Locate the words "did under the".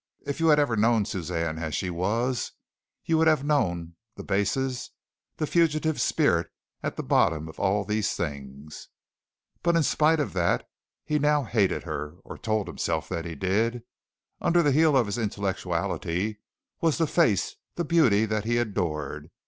13.35-14.71